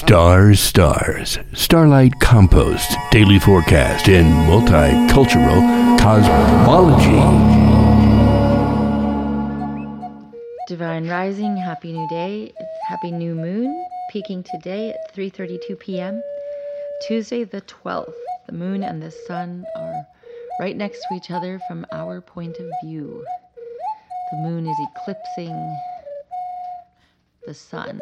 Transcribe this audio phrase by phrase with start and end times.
[0.00, 5.60] Stars, stars, starlight compost, daily forecast, and multicultural
[6.00, 7.20] cosmology.
[10.66, 12.50] Divine Rising, happy new day,
[12.88, 16.22] happy new moon, peaking today at 3:32 p.m.
[17.06, 18.14] Tuesday the 12th.
[18.46, 20.06] The moon and the sun are
[20.60, 23.22] right next to each other from our point of view.
[24.32, 25.76] The moon is eclipsing
[27.46, 28.00] the sun.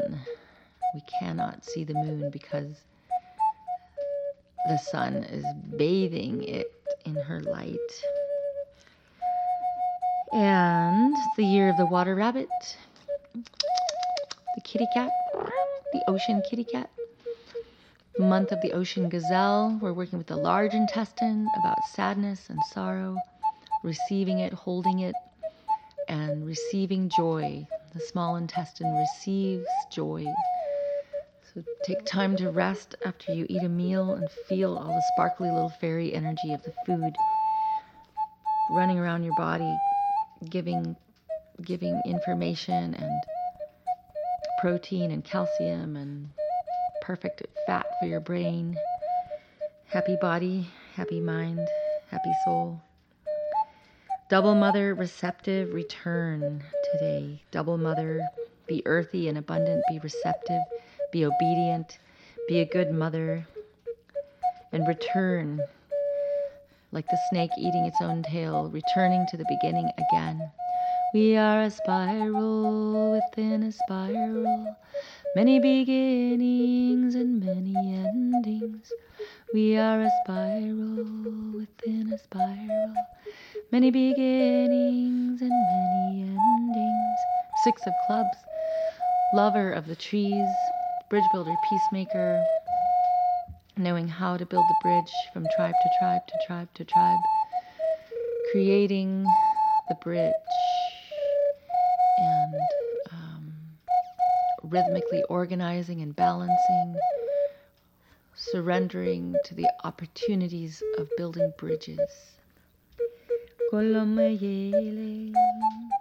[0.98, 2.74] We cannot see the moon because
[4.66, 5.44] the sun is
[5.76, 6.72] bathing it
[7.04, 7.76] in her light.
[10.32, 12.48] And the year of the water rabbit,
[13.32, 15.12] the kitty cat,
[15.92, 16.90] the ocean kitty cat,
[18.18, 19.78] month of the ocean gazelle.
[19.80, 23.16] We're working with the large intestine about sadness and sorrow,
[23.84, 25.14] receiving it, holding it,
[26.08, 27.68] and receiving joy.
[27.94, 30.26] The small intestine receives joy.
[31.54, 35.50] So take time to rest after you eat a meal and feel all the sparkly
[35.50, 37.16] little fairy energy of the food
[38.70, 39.78] running around your body,
[40.50, 40.96] giving
[41.62, 43.22] giving information and
[44.60, 46.28] protein and calcium and
[47.02, 48.76] perfect fat for your brain.
[49.86, 51.66] Happy body, happy mind,
[52.10, 52.80] happy soul.
[54.28, 56.62] Double Mother receptive return
[56.92, 57.42] today.
[57.50, 58.20] Double Mother,
[58.66, 60.60] be earthy and abundant, be receptive,
[61.10, 61.98] be obedient,
[62.48, 63.46] be a good mother,
[64.72, 65.62] and return
[66.92, 70.50] like the snake eating its own tail, returning to the beginning again.
[71.12, 74.76] We are a spiral within a spiral,
[75.34, 78.92] many beginnings and many endings.
[79.52, 82.94] We are a spiral within a spiral,
[83.70, 87.18] many beginnings and many endings.
[87.54, 88.36] Six of clubs,
[89.32, 90.67] lover of the trees,
[91.08, 92.44] bridge builder, peacemaker,
[93.76, 97.26] knowing how to build the bridge from tribe to tribe to tribe to tribe,
[98.52, 99.32] creating
[99.88, 100.34] the bridge
[102.18, 102.54] and
[103.10, 103.52] um,
[104.62, 106.94] rhythmically organizing and balancing,
[108.34, 112.34] surrendering to the opportunities of building bridges.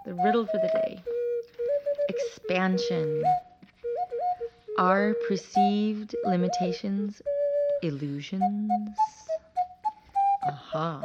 [0.04, 1.02] The riddle for the day
[2.08, 3.22] expansion.
[4.78, 7.20] Are perceived limitations
[7.82, 8.96] illusions?
[10.46, 11.02] Aha.